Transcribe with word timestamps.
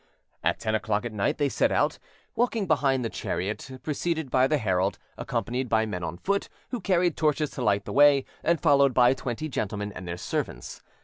At 0.43 0.59
ten 0.59 0.73
o'clock 0.73 1.05
at 1.05 1.13
night 1.13 1.37
they 1.37 1.47
set 1.47 1.71
out, 1.71 1.99
walking 2.35 2.65
behind 2.65 3.05
the 3.05 3.09
chariot, 3.11 3.69
preceded 3.83 4.31
by 4.31 4.47
the 4.47 4.57
herald, 4.57 4.97
accompanied 5.15 5.69
by 5.69 5.85
men 5.85 6.03
on 6.03 6.17
foot, 6.17 6.49
who 6.69 6.79
carried 6.81 7.15
torches 7.15 7.51
to 7.51 7.61
light 7.61 7.85
the 7.85 7.93
way, 7.93 8.25
and 8.43 8.59
followed 8.59 8.95
by 8.95 9.13
twenty 9.13 9.47
gentlemen 9.47 9.91
and 9.93 10.07
their 10.07 10.17
servants. 10.17 10.81